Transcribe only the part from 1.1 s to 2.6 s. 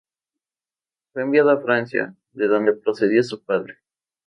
Fue enviado a Francia, de